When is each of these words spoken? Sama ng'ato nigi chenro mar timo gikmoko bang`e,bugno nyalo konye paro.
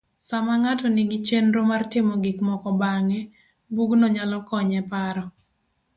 Sama 0.29 0.53
ng'ato 0.61 0.85
nigi 0.91 1.17
chenro 1.27 1.61
mar 1.71 1.83
timo 1.91 2.13
gikmoko 2.23 2.69
bang`e,bugno 2.81 4.05
nyalo 4.15 4.37
konye 4.49 4.79
paro. 4.91 5.25